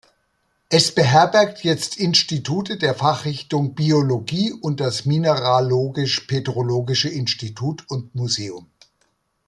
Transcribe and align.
Es 0.69 0.95
beherbergt 0.95 1.63
jetzt 1.63 1.95
Institute 1.97 2.77
der 2.77 2.95
Fachrichtung 2.95 3.75
Biologie 3.75 4.51
und 4.51 4.79
das 4.79 5.05
Mineralogisch-Petrologische 5.05 7.09
Institut 7.09 7.87
und 7.87 8.15
Museum. 8.15 8.67